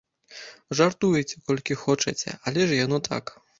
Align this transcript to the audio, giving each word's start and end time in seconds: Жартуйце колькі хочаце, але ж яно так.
Жартуйце 0.79 1.43
колькі 1.51 1.79
хочаце, 1.83 2.29
але 2.45 2.67
ж 2.73 2.83
яно 2.83 3.03
так. 3.13 3.25